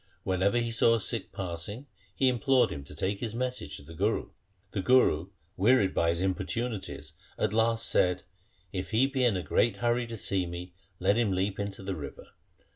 [0.23, 3.83] When ever he saw a Sikh passing, he implored him to take his message to
[3.83, 4.31] the Guru.
[4.71, 8.23] The Guru wearied by his importunities at last said,'
[8.73, 11.95] If he be in a great hurry to see me, let him leap into the
[11.95, 12.29] river.'